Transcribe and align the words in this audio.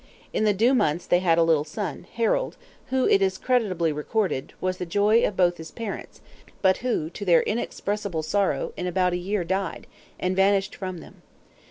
In 0.33 0.45
the 0.45 0.53
due 0.55 0.73
months 0.73 1.05
they 1.05 1.19
had 1.19 1.37
a 1.37 1.43
little 1.43 1.63
son, 1.63 2.07
Harald; 2.13 2.57
who, 2.87 3.07
it 3.07 3.21
is 3.21 3.37
credibly 3.37 3.91
recorded, 3.91 4.51
was 4.59 4.79
the 4.79 4.85
joy 4.87 5.21
of 5.23 5.37
both 5.37 5.57
his 5.57 5.69
parents; 5.69 6.21
but 6.63 6.77
who, 6.77 7.07
to 7.11 7.23
their 7.23 7.43
inexpressible 7.43 8.23
sorrow, 8.23 8.73
in 8.75 8.87
about 8.87 9.13
a 9.13 9.17
year 9.17 9.43
died, 9.43 9.85
and 10.19 10.35
vanished 10.35 10.73
from 10.73 10.97
them. 11.01 11.21